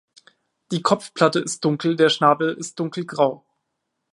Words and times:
Die 0.71 0.81
Kopfplatte 0.81 1.37
ist 1.37 1.63
dunkel, 1.63 1.95
der 1.95 2.09
Schnabel 2.09 2.55
ist 2.55 2.79
dunkelgrau. 2.79 3.45